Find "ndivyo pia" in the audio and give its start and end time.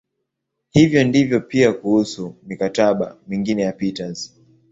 1.03-1.73